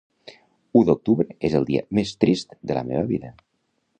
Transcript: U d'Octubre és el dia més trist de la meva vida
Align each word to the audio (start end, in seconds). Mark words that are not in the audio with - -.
U 0.79 0.81
d'Octubre 0.87 1.35
és 1.51 1.57
el 1.59 1.69
dia 1.69 1.85
més 1.99 2.15
trist 2.25 2.57
de 2.71 2.79
la 2.81 2.85
meva 2.91 3.07
vida 3.15 3.33